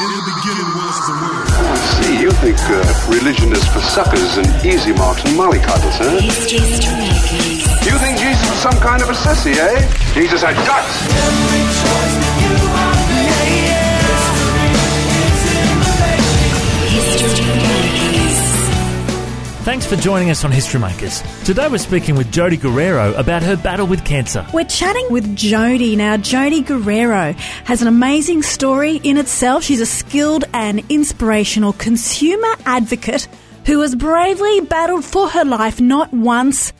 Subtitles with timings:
[0.00, 1.46] In the beginning was the word.
[1.52, 2.22] I see.
[2.22, 2.80] You think uh,
[3.12, 6.16] religion is for suckers and easy marks and mollycoddles, huh?
[7.84, 9.84] You think Jesus was some kind of a sissy, eh?
[10.14, 12.11] Jesus had guts.
[19.64, 21.22] Thanks for joining us on History Makers.
[21.44, 24.44] Today we're speaking with Jody Guerrero about her battle with cancer.
[24.52, 27.32] We're chatting with Jody Now, Jody Guerrero
[27.64, 29.62] has an amazing story in itself.
[29.62, 33.28] She's a skilled and inspirational consumer advocate
[33.64, 36.72] who has bravely battled for her life not once,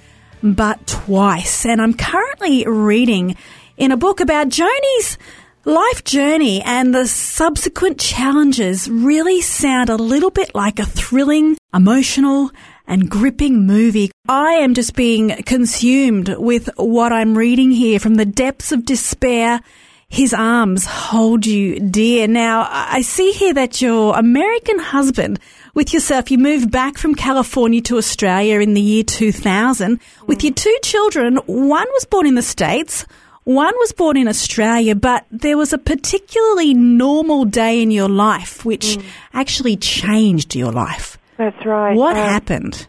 [0.42, 1.64] but twice.
[1.64, 3.36] And I'm currently reading
[3.76, 5.18] in a book about Jody's
[5.64, 12.50] life journey and the subsequent challenges really sound a little bit like a thrilling, emotional,
[12.86, 14.10] and gripping movie.
[14.28, 19.60] I am just being consumed with what I'm reading here from the depths of despair.
[20.08, 22.28] His arms hold you dear.
[22.28, 25.40] Now, I see here that your American husband
[25.74, 30.52] with yourself, you moved back from California to Australia in the year 2000 with your
[30.52, 31.36] two children.
[31.46, 33.06] One was born in the States.
[33.44, 38.64] One was born in Australia, but there was a particularly normal day in your life
[38.64, 39.04] which mm.
[39.32, 41.18] actually changed your life.
[41.38, 41.96] That's right.
[41.96, 42.86] What Um, happened?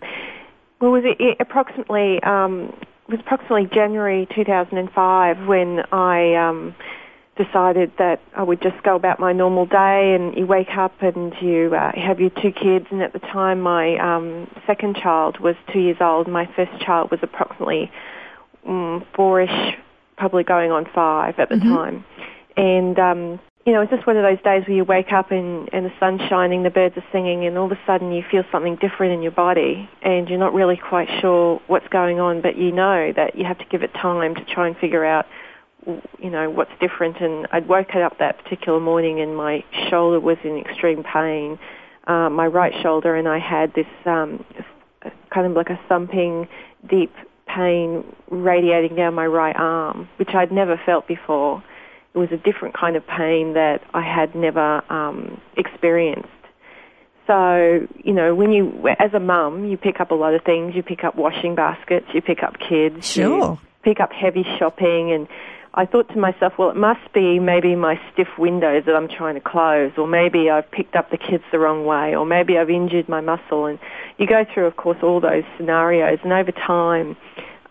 [0.80, 2.74] Well, was it, it approximately um,
[3.08, 6.76] it was approximately January 2005 when I um,
[7.38, 10.14] decided that I would just go about my normal day.
[10.16, 12.86] And you wake up and you uh, have your two kids.
[12.92, 16.28] And at the time, my um, second child was two years old.
[16.28, 17.92] My first child was approximately
[18.68, 19.76] um, four-ish,
[20.18, 22.06] probably going on five at the time.
[22.56, 25.70] And um, you know, it's just one of those days where you wake up and,
[25.72, 28.44] and the sun's shining, the birds are singing, and all of a sudden you feel
[28.52, 32.58] something different in your body, and you're not really quite sure what's going on, but
[32.58, 35.26] you know that you have to give it time to try and figure out,
[35.86, 37.22] you know, what's different.
[37.22, 41.58] And I'd woken up that particular morning, and my shoulder was in extreme pain,
[42.08, 44.44] uh, my right shoulder, and I had this um,
[45.30, 46.50] kind of like a thumping,
[46.90, 47.14] deep
[47.48, 51.64] pain radiating down my right arm, which I'd never felt before
[52.14, 56.28] it was a different kind of pain that I had never um, experienced.
[57.26, 60.76] So, you know, when you, as a mum, you pick up a lot of things.
[60.76, 63.52] You pick up washing baskets, you pick up kids, Sure.
[63.54, 65.28] you pick up heavy shopping, and
[65.74, 69.36] I thought to myself, well, it must be maybe my stiff windows that I'm trying
[69.36, 72.70] to close, or maybe I've picked up the kids the wrong way, or maybe I've
[72.70, 73.66] injured my muscle.
[73.66, 73.80] And
[74.18, 77.16] you go through, of course, all those scenarios, and over time,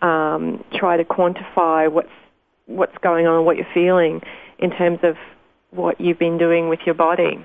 [0.00, 2.10] um, try to quantify what's
[2.66, 4.20] what's going on, what you're feeling
[4.58, 5.16] in terms of
[5.70, 7.44] what you've been doing with your body.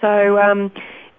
[0.00, 0.70] So um,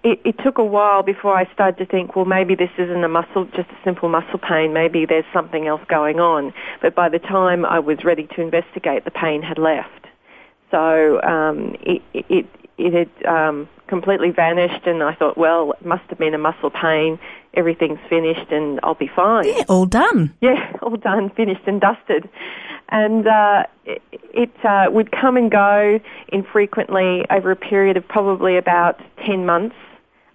[0.04, 3.08] it, it took a while before I started to think, well, maybe this isn't a
[3.08, 4.72] muscle, just a simple muscle pain.
[4.72, 6.52] Maybe there's something else going on.
[6.80, 10.06] But by the time I was ready to investigate, the pain had left.
[10.70, 12.46] So um, it, it,
[12.78, 16.70] it had um, completely vanished, and I thought, well, it must have been a muscle
[16.70, 17.18] pain.
[17.56, 19.46] Everything's finished, and I'll be fine.
[19.46, 20.34] Yeah, all done.
[20.40, 22.28] Yeah, all done, finished and dusted.
[22.88, 28.56] And uh, it, it uh, would come and go infrequently over a period of probably
[28.56, 29.74] about 10 months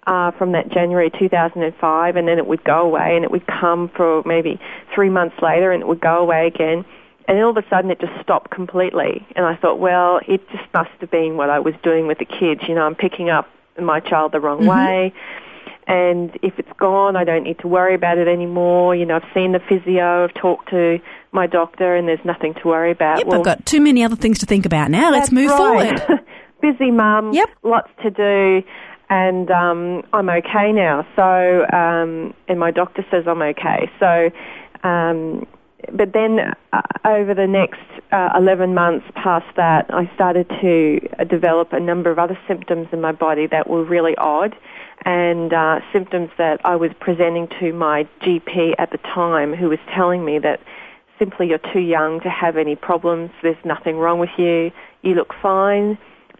[0.06, 3.88] uh, from that January 2005, and then it would go away, and it would come
[3.96, 4.60] for maybe
[4.94, 6.84] three months later, and it would go away again.
[7.28, 9.24] And then all of a sudden it just stopped completely.
[9.36, 12.24] And I thought, well, it just must have been what I was doing with the
[12.24, 12.62] kids.
[12.66, 13.48] You know, I'm picking up
[13.80, 15.14] my child the wrong way
[15.86, 18.94] and if it's gone, I don't need to worry about it anymore.
[18.94, 20.98] You know, I've seen the physio, I've talked to
[21.32, 23.18] my doctor, and there's nothing to worry about.
[23.18, 25.10] Yep, Well, I've got too many other things to think about now.
[25.10, 25.98] Let's move right.
[25.98, 26.20] forward.
[26.60, 27.48] Busy mum, Yep.
[27.64, 28.62] lots to do,
[29.10, 31.04] and um, I'm okay now.
[31.16, 33.90] So, um, and my doctor says I'm okay.
[33.98, 34.30] So,
[34.88, 35.46] um,
[35.92, 36.38] but then
[36.72, 37.80] uh, over the next
[38.12, 43.00] uh, 11 months past that, I started to develop a number of other symptoms in
[43.00, 44.54] my body that were really odd
[45.04, 49.78] and uh, symptoms that I was presenting to my GP at the time who was
[49.94, 50.60] telling me that
[51.18, 54.70] simply you're too young to have any problems, there's nothing wrong with you,
[55.02, 55.98] you look fine,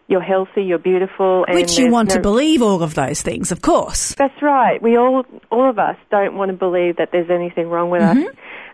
[0.08, 1.44] you're healthy, you're beautiful.
[1.46, 4.14] And Which you want to believe all of those things, of course.
[4.14, 4.82] that's right.
[4.82, 8.18] We all, all of us, don't want to believe that there's anything wrong with us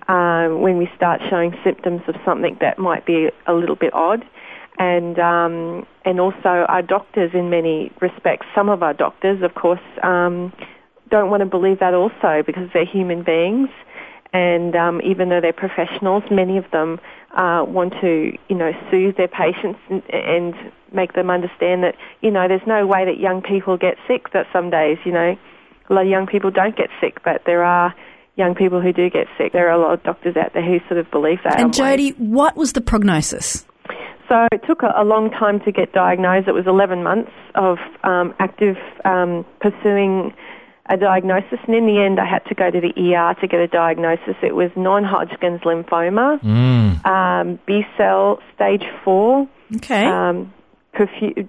[0.09, 4.25] um, when we start showing symptoms of something that might be a little bit odd.
[4.79, 9.81] And um, and also our doctors, in many respects, some of our doctors, of course,
[10.03, 10.53] um,
[11.11, 13.69] don't want to believe that also because they're human beings.
[14.33, 17.01] And um, even though they're professionals, many of them
[17.37, 20.55] uh, want to, you know, soothe their patients and, and
[20.93, 24.33] make them understand that, you know, there's no way that young people get sick.
[24.33, 25.37] That some days, you know,
[25.89, 27.95] a lot of young people don't get sick, but there are
[28.37, 29.53] young people who do get sick.
[29.53, 31.59] There are a lot of doctors out there who sort of believe that.
[31.59, 33.65] And Jody, what was the prognosis?
[34.29, 36.49] So it took a, a long time to get diagnosed.
[36.49, 40.35] It was 11 months of um, active um, pursuing
[40.91, 43.61] a diagnosis, and in the end, I had to go to the ER to get
[43.61, 44.37] a diagnosis.
[44.43, 47.05] It was non-Hodgkin's lymphoma, Mm.
[47.07, 49.47] um, B cell stage four,
[49.77, 50.07] Okay.
[50.07, 50.53] um,
[50.95, 51.47] perfu-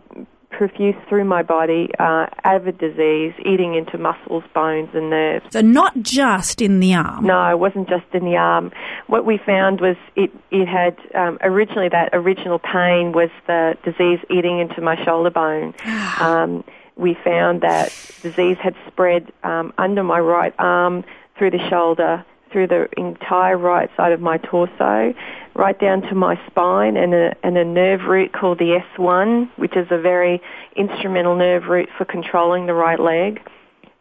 [0.51, 5.45] profuse through my body, uh, avid disease, eating into muscles, bones, and nerves.
[5.51, 7.25] so not just in the arm.
[7.25, 8.71] No, it wasn't just in the arm.
[9.07, 14.19] What we found was it, it had um, originally that original pain was the disease
[14.29, 15.73] eating into my shoulder bone.
[16.19, 16.63] um,
[16.95, 21.05] we found that disease had spread um, under my right arm,
[21.37, 25.13] through the shoulder, through the entire right side of my torso,
[25.55, 29.75] right down to my spine, and a, and a nerve root called the S1, which
[29.75, 30.41] is a very
[30.75, 33.41] instrumental nerve root for controlling the right leg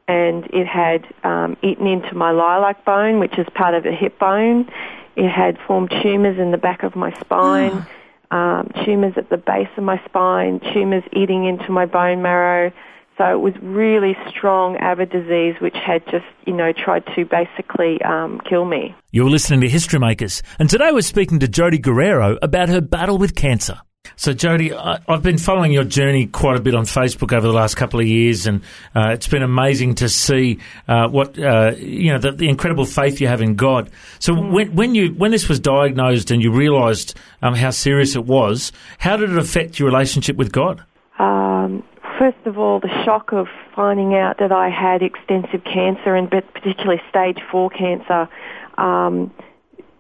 [0.09, 4.19] and it had um, eaten into my iliac bone, which is part of the hip
[4.19, 4.69] bone.
[5.17, 7.87] It had formed tumours in the back of my spine,
[8.31, 12.73] um, tumours at the base of my spine, tumours eating into my bone marrow.
[13.19, 18.01] So it was really strong avid disease, which had just, you know, tried to basically
[18.03, 18.95] um, kill me.
[19.11, 23.19] You're listening to History Makers, and today we're speaking to Jody Guerrero about her battle
[23.19, 23.81] with cancer.
[24.15, 27.53] So, Jody, I, I've been following your journey quite a bit on Facebook over the
[27.53, 28.63] last couple of years, and
[28.95, 33.21] uh, it's been amazing to see uh, what uh, you know the, the incredible faith
[33.21, 33.91] you have in God.
[34.21, 38.25] So, when, when you when this was diagnosed and you realised um, how serious it
[38.25, 40.85] was, how did it affect your relationship with God?
[41.19, 41.83] Um,
[42.19, 47.01] first of all, the shock of finding out that I had extensive cancer, and particularly
[47.09, 48.29] stage four cancer,
[48.77, 49.33] um,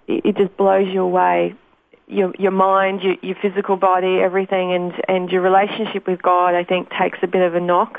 [0.07, 1.55] it, it just blows you away.
[2.09, 6.65] Your your mind, your, your physical body, everything, and and your relationship with God, I
[6.65, 7.99] think, takes a bit of a knock.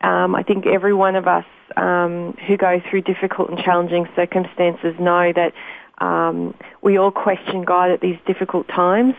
[0.00, 1.44] Um, I think every one of us
[1.76, 5.52] um, who go through difficult and challenging circumstances know that
[5.98, 9.14] um, we all question God at these difficult times.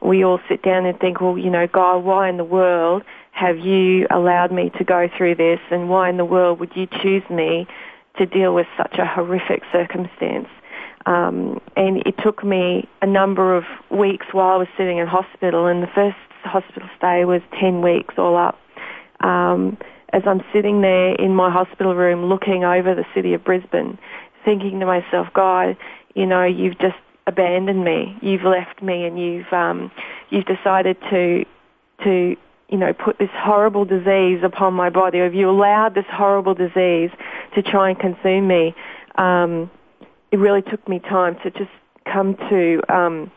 [0.00, 3.02] We all sit down and think, well, you know, God, why in the world
[3.36, 6.88] have you allowed me to go through this, and why in the world would you
[7.02, 7.66] choose me
[8.16, 10.48] to deal with such a horrific circumstance?
[11.04, 15.66] Um, and it took me a number of weeks while I was sitting in hospital,
[15.66, 18.58] and the first hospital stay was 10 weeks all up.
[19.20, 19.76] Um,
[20.14, 23.98] as I'm sitting there in my hospital room looking over the city of Brisbane,
[24.46, 25.76] thinking to myself, God,
[26.14, 26.96] you know, you've just
[27.26, 28.16] abandoned me.
[28.22, 29.90] You've left me, and you've um,
[30.30, 31.44] you've decided to
[32.04, 32.36] to
[32.68, 35.18] you know put this horrible disease upon my body.
[35.18, 37.10] Or have you allowed this horrible disease
[37.54, 38.74] to try and consume me?
[39.16, 39.70] Um,
[40.30, 41.70] it really took me time to just
[42.12, 43.30] come to um,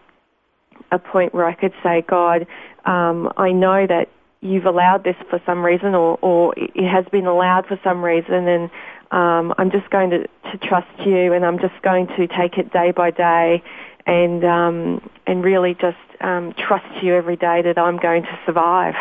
[0.91, 2.47] a point where I could say, God,
[2.85, 4.09] um, I know that
[4.41, 8.47] you've allowed this for some reason, or, or it has been allowed for some reason,
[8.47, 8.69] and
[9.11, 12.71] um, I'm just going to, to trust you, and I'm just going to take it
[12.71, 13.61] day by day,
[14.05, 18.95] and um, and really just um, trust you every day that I'm going to survive.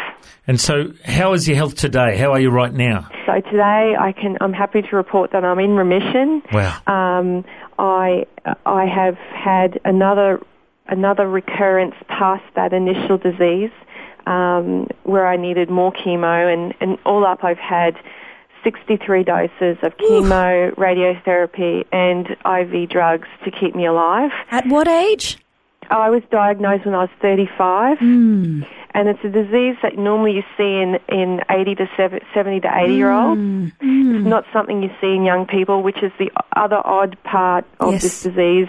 [0.46, 2.16] And so, how is your health today?
[2.16, 3.08] How are you right now?
[3.26, 6.42] So today, I can I'm happy to report that I'm in remission.
[6.52, 6.78] Wow.
[6.86, 7.44] Um,
[7.78, 8.26] I
[8.64, 10.40] I have had another
[10.88, 13.70] another recurrence past that initial disease,
[14.26, 17.94] um, where I needed more chemo, and, and all up I've had
[18.72, 24.30] 63 doses of chemo, radiotherapy, and IV drugs to keep me alive.
[24.50, 25.38] At what age?
[25.90, 28.62] I was diagnosed when I was 35, Hmm.
[28.92, 31.88] and it's a disease that normally you see in, in 80 to
[32.34, 33.40] 70 to 80 year olds.
[33.80, 34.16] Hmm.
[34.16, 37.92] It's not something you see in young people, which is the other odd part of
[37.92, 38.02] Yes.
[38.02, 38.68] this disease.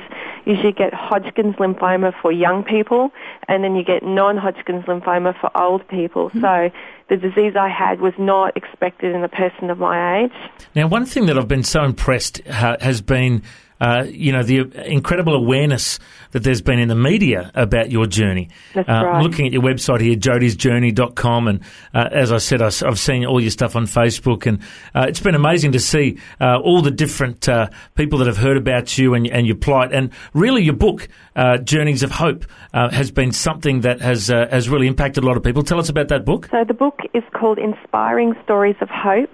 [0.49, 3.11] Usually you get Hodgkin's lymphoma for young people,
[3.47, 6.29] and then you get non-Hodgkin's lymphoma for old people.
[6.29, 6.41] Hmm.
[6.41, 6.71] So
[7.09, 10.37] the disease I had was not expected in a person of my age.
[10.75, 13.43] Now, one thing that I've been so impressed uh, has been,
[13.81, 15.99] uh, you know, the incredible awareness
[16.31, 18.49] that there's been in the media about your journey.
[18.73, 19.23] That's uh, I'm right.
[19.23, 21.61] looking at your website here, jodysjourney.com, and
[21.93, 24.61] uh, as I said, I, have seen all your stuff on Facebook, and
[24.93, 28.57] uh, it's been amazing to see uh, all the different uh, people that have heard
[28.57, 32.89] about you and, and your plight, and really your book, uh, Journeys of Hope, uh,
[32.89, 35.63] has been something that has uh, has really impacted a lot of people.
[35.63, 36.47] Tell us about that book.
[36.51, 39.33] So the book is called Inspiring Stories of Hope.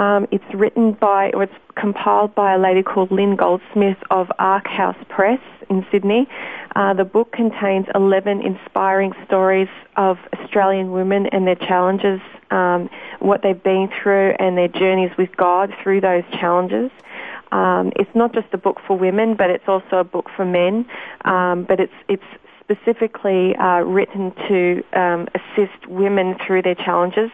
[0.00, 4.66] Um, it's written by, or it's compiled by a lady called Lynn Goldsmith of Ark
[4.66, 6.26] House Press in Sydney.
[6.74, 12.18] Uh, the book contains 11 inspiring stories of Australian women and their challenges,
[12.50, 12.88] um,
[13.18, 16.90] what they've been through, and their journeys with God through those challenges.
[17.52, 20.86] Um, it's not just a book for women, but it's also a book for men.
[21.26, 22.24] Um, but it's it's
[22.62, 27.30] specifically uh, written to um, assist women through their challenges.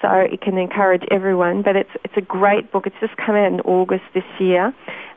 [0.00, 1.62] So it can encourage everyone.
[1.62, 2.86] But it's it's a great book.
[2.86, 4.66] It's just come out in August this year,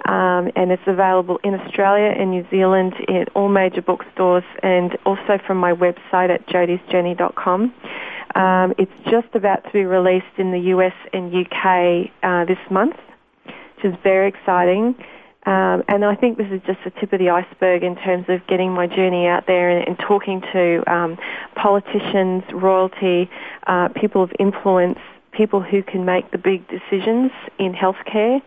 [0.06, 5.40] um, and it's available in Australia and New Zealand in all major bookstores, and also
[5.46, 7.74] from my website at jodysjourney.com.
[8.36, 12.96] Um, it's just about to be released in the US and UK uh, this month,
[13.46, 14.96] which is very exciting.
[15.46, 18.46] Um, and I think this is just the tip of the iceberg in terms of
[18.46, 21.18] getting my journey out there and, and talking to um,
[21.56, 23.30] politicians, royalty,
[23.66, 25.00] uh, people of influence,
[25.32, 28.42] people who can make the big decisions in healthcare,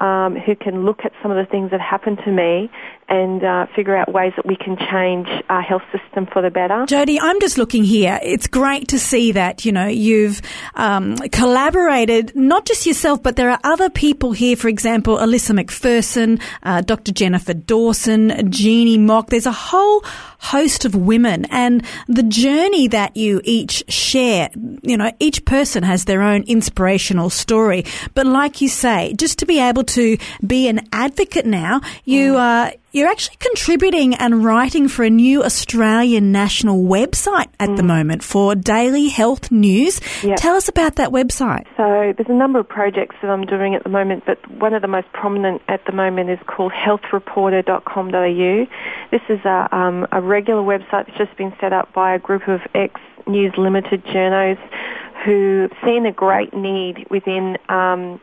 [0.00, 2.70] um, who can look at some of the things that happened to me
[3.08, 6.84] and uh, figure out ways that we can change our health system for the better.
[6.86, 8.20] Jody, I'm just looking here.
[8.22, 10.42] It's great to see that, you know, you've
[10.74, 16.40] um, collaborated, not just yourself, but there are other people here, for example, Alyssa McPherson,
[16.62, 17.12] uh, Dr.
[17.12, 19.30] Jennifer Dawson, Jeannie Mock.
[19.30, 20.04] There's a whole
[20.40, 24.50] host of women and the journey that you each share,
[24.82, 27.84] you know, each person has their own inspirational story.
[28.14, 32.68] But like you say, just to be able to be an advocate now, you are,
[32.68, 32.78] mm.
[32.90, 37.76] You're actually contributing and writing for a new Australian national website at mm.
[37.76, 40.00] the moment for daily health news.
[40.24, 40.38] Yep.
[40.38, 41.66] Tell us about that website.
[41.76, 44.80] So there's a number of projects that I'm doing at the moment, but one of
[44.80, 48.66] the most prominent at the moment is called healthreporter.com.au.
[49.10, 52.48] This is a, um, a regular website that's just been set up by a group
[52.48, 54.58] of ex-News Limited journos
[55.26, 58.18] who've seen a great need within um,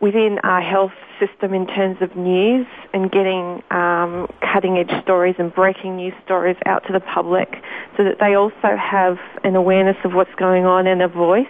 [0.00, 5.54] within our health system in terms of news and getting um, cutting edge stories and
[5.54, 7.48] breaking news stories out to the public
[7.96, 11.46] so that they also have an awareness of what's going on and a voice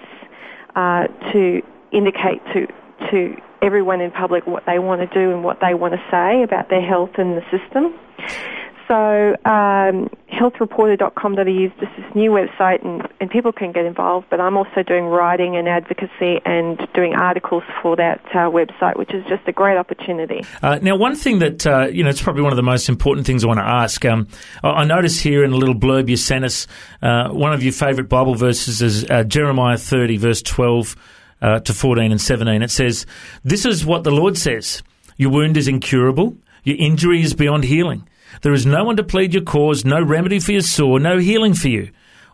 [0.77, 1.61] uh, to
[1.93, 2.67] indicate to
[3.11, 6.43] to everyone in public what they want to do and what they want to say
[6.43, 7.95] about their health and the system.
[8.89, 14.41] So um, healthreporter.com.au is just this new website and, and people can get involved, but
[14.41, 19.25] I'm also doing writing and advocacy and doing articles for that uh, website, which is
[19.29, 20.45] just a great opportunity.
[20.63, 23.27] Uh, now, one thing that, uh, you know, it's probably one of the most important
[23.27, 24.05] things I want to ask.
[24.05, 24.29] Um,
[24.63, 26.69] I, I notice here in a little blurb you sent us,
[27.03, 30.97] uh, one of your favourite Bible verses is uh, Jeremiah 30, verse 12
[31.43, 32.63] uh, to 14 and 17.
[32.63, 33.05] It says,
[33.43, 34.83] This is what the Lord says.
[35.17, 36.37] Your wound is incurable.
[36.63, 38.07] Your injury is beyond healing.
[38.43, 41.55] There is no one to plead your cause, no remedy for your sore, no healing
[41.55, 41.91] for you.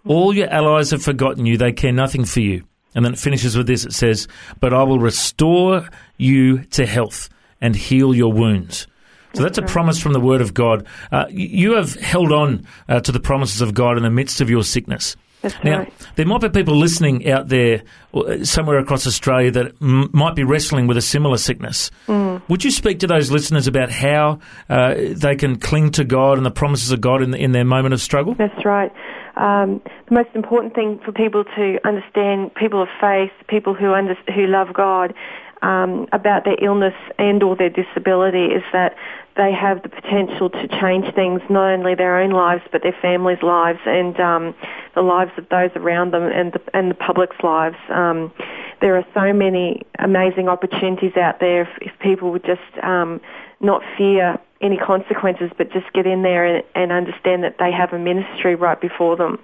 [0.07, 2.65] All your allies have forgotten you, they care nothing for you.
[2.95, 4.29] And then it finishes with this it says,
[4.61, 7.29] But I will restore you to health
[7.61, 8.87] and heal your wounds.
[9.35, 10.87] So that's a promise from the Word of God.
[11.11, 14.51] Uh, you have held on uh, to the promises of God in the midst of
[14.51, 15.17] your sickness.
[15.43, 15.93] That's now, right.
[16.17, 17.83] there might be people listening out there
[18.15, 21.91] uh, somewhere across Australia that m- might be wrestling with a similar sickness.
[22.07, 22.43] Mm.
[22.49, 26.47] Would you speak to those listeners about how uh, they can cling to God and
[26.47, 28.35] the promises of God in, the, in their moment of struggle?
[28.35, 28.93] That's right.
[29.37, 34.15] Um, the most important thing for people to understand, people of faith, people who under,
[34.35, 35.15] who love God,
[35.63, 38.97] um, about their illness and or their disability is that
[39.37, 43.43] they have the potential to change things, not only their own lives but their families'
[43.43, 44.55] lives and um,
[44.95, 47.77] the lives of those around them and the, and the public's lives.
[47.89, 48.33] Um,
[48.81, 53.21] there are so many amazing opportunities out there if, if people would just um,
[53.61, 57.93] not fear any consequences, but just get in there and, and understand that they have
[57.93, 59.39] a ministry right before them.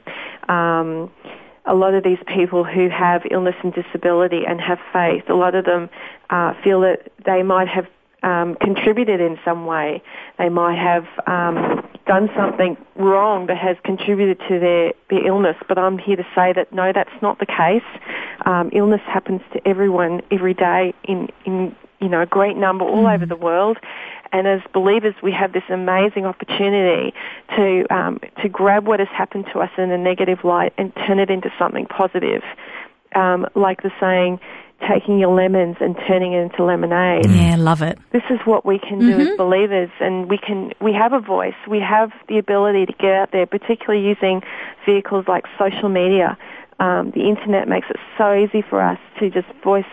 [0.48, 1.10] Um,
[1.68, 5.54] a lot of these people who have illness and disability and have faith, a lot
[5.54, 5.88] of them
[6.30, 7.86] uh, feel that they might have
[8.22, 10.02] um, contributed in some way.
[10.38, 15.56] They might have um, done something wrong that has contributed to their, their illness.
[15.68, 17.82] But I'm here to say that no, that's not the case.
[18.46, 23.04] Um, illness happens to everyone every day in, in you know a great number all
[23.04, 23.14] mm.
[23.14, 23.78] over the world.
[24.32, 27.14] And as believers, we have this amazing opportunity
[27.56, 31.18] to um, to grab what has happened to us in a negative light and turn
[31.18, 32.42] it into something positive.
[33.14, 34.38] Um, like the saying,
[34.86, 37.28] taking your lemons and turning it into lemonade.
[37.28, 37.98] Yeah, love it.
[38.12, 39.32] This is what we can do mm-hmm.
[39.32, 41.56] as believers and we can we have a voice.
[41.66, 44.42] We have the ability to get out there, particularly using
[44.86, 46.38] vehicles like social media.
[46.80, 49.84] Um, the internet makes it so easy for us to just voice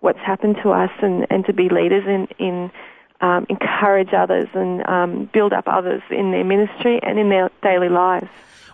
[0.00, 2.70] what's happened to us and, and to be leaders in, in
[3.20, 7.88] um, encourage others and um, build up others in their ministry and in their daily
[7.88, 8.28] lives.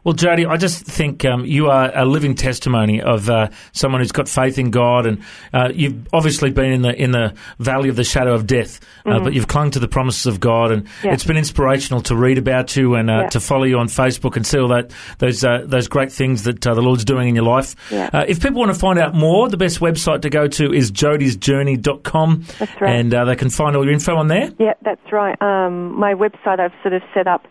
[0.04, 4.12] Well, Jody, I just think um, you are a living testimony of uh, someone who's
[4.12, 5.22] got faith in God, and
[5.54, 9.10] uh, you've obviously been in the in the valley of the shadow of death, uh,
[9.10, 9.24] mm-hmm.
[9.24, 11.14] but you've clung to the promises of God, and yeah.
[11.14, 13.28] it's been inspirational to read about you and uh, yeah.
[13.30, 16.66] to follow you on Facebook and see all that those uh, those great things that
[16.66, 17.74] uh, the Lord's doing in your life.
[17.90, 18.24] Yeah.
[18.28, 22.44] if people want to find out more, the best website to go to is jodysjourney.com.
[22.58, 24.50] That's right, and they can find all your info on there.
[24.58, 25.40] Yeah, that's right.
[25.40, 27.46] Um, my website I've sort of set up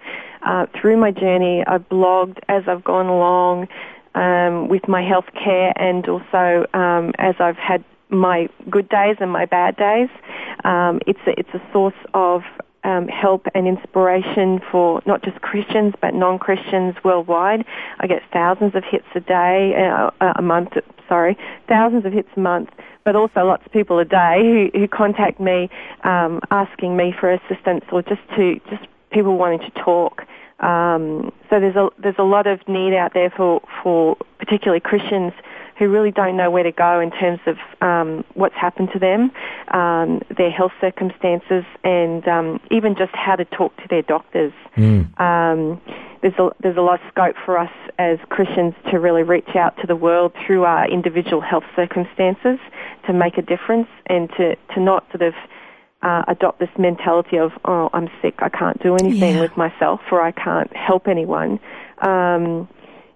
[0.46, 1.64] uh, through my journey.
[1.66, 3.68] I've blogged as I've gone along.
[4.16, 9.32] um, with my health care and also um, as I've had my good days and
[9.32, 10.10] my bad days.
[10.64, 12.44] Um, it's a, it's a source of
[12.84, 17.66] um, help and inspiration for not just Christians but non-Christians worldwide.
[18.00, 20.74] I get thousands of hits a day, uh, a month,
[21.08, 22.70] sorry, thousands of hits a month,
[23.04, 25.70] but also lots of people a day who, who contact me
[26.04, 30.24] um, asking me for assistance or just to just people wanting to talk.
[30.60, 35.34] Um, so there's a there's a lot of need out there for for particularly Christians
[35.78, 39.32] who really don't know where to go in terms of um, what's happened to them,
[39.70, 44.54] um, their health circumstances, and um, even just how to talk to their doctors.
[44.78, 45.20] Mm.
[45.20, 45.82] Um,
[46.22, 49.76] there's a, there's a lot of scope for us as Christians to really reach out
[49.82, 52.60] to the world through our individual health circumstances
[53.08, 55.34] to make a difference and to, to not sort of
[56.04, 59.40] uh, adopt this mentality of, oh, I'm sick, I can't do anything yeah.
[59.40, 61.60] with myself or I can't help anyone.
[62.02, 62.68] Um,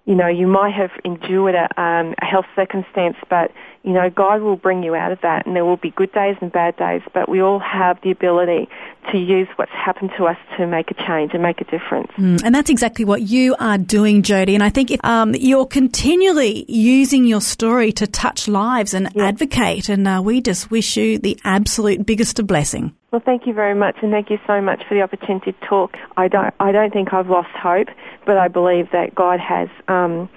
[0.08, 4.40] you know, you might have endured a, um, a health circumstance, but you know, God
[4.40, 7.02] will bring you out of that, and there will be good days and bad days.
[7.12, 8.70] But we all have the ability
[9.12, 12.10] to use what's happened to us to make a change and make a difference.
[12.16, 14.54] Mm, and that's exactly what you are doing, Jody.
[14.54, 19.26] And I think if, um, you're continually using your story to touch lives and yeah.
[19.26, 22.94] advocate, and uh, we just wish you the absolute biggest of blessing.
[23.10, 25.96] Well, thank you very much, and thank you so much for the opportunity to talk.
[26.18, 27.88] I don't, I don't think I've lost hope,
[28.26, 29.68] but I believe that God has.
[29.88, 30.28] Um,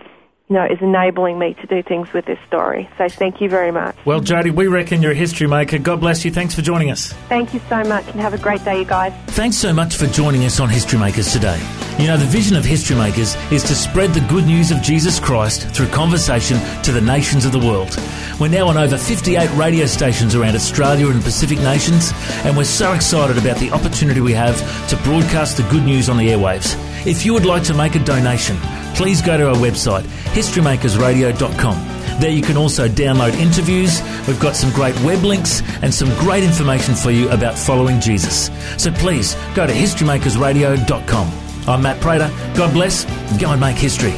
[0.51, 2.89] know, is enabling me to do things with this story.
[2.97, 3.95] So thank you very much.
[4.05, 5.77] Well, Jody, we reckon you're a history maker.
[5.77, 6.31] God bless you.
[6.31, 7.13] Thanks for joining us.
[7.29, 9.13] Thank you so much and have a great day, you guys.
[9.27, 11.59] Thanks so much for joining us on History Makers today.
[11.99, 15.19] You know, the vision of History Makers is to spread the good news of Jesus
[15.19, 17.97] Christ through conversation to the nations of the world.
[18.39, 22.11] We're now on over 58 radio stations around Australia and Pacific nations,
[22.43, 24.57] and we're so excited about the opportunity we have
[24.89, 26.75] to broadcast the good news on the airwaves.
[27.05, 28.57] If you would like to make a donation,
[29.01, 30.03] please go to our website,
[30.35, 32.19] historymakersradio.com.
[32.19, 33.99] There you can also download interviews.
[34.27, 38.51] We've got some great web links and some great information for you about following Jesus.
[38.77, 41.31] So please go to historymakersradio.com.
[41.67, 42.29] I'm Matt Prater.
[42.55, 43.05] God bless.
[43.41, 44.13] Go and make history.